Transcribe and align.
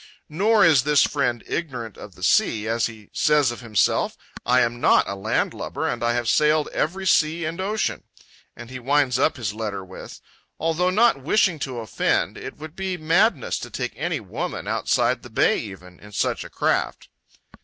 Nor 0.29 0.65
is 0.65 0.81
this 0.81 1.03
friend 1.03 1.43
ignorant 1.45 1.95
of 1.95 2.15
the 2.15 2.23
sea. 2.23 2.67
As 2.67 2.87
he 2.87 3.11
says 3.13 3.51
of 3.51 3.59
himself, 3.61 4.17
"I 4.47 4.61
am 4.61 4.81
not 4.81 5.07
a 5.07 5.13
land 5.13 5.53
lubber, 5.53 5.87
and 5.87 6.03
I 6.03 6.13
have 6.13 6.27
sailed 6.27 6.69
every 6.69 7.05
sea 7.05 7.45
and 7.45 7.61
ocean." 7.61 8.01
And 8.55 8.71
he 8.71 8.79
winds 8.79 9.19
up 9.19 9.37
his 9.37 9.53
letter 9.53 9.85
with: 9.85 10.19
"Although 10.59 10.89
not 10.89 11.21
wishing 11.21 11.59
to 11.59 11.77
offend, 11.81 12.35
it 12.35 12.57
would 12.57 12.75
be 12.75 12.97
madness 12.97 13.59
to 13.59 13.69
take 13.69 13.93
any 13.95 14.19
woman 14.19 14.67
outside 14.67 15.21
the 15.21 15.29
bay 15.29 15.59
even, 15.59 15.99
in 15.99 16.11
such 16.11 16.43
a 16.43 16.49
craft." 16.49 17.09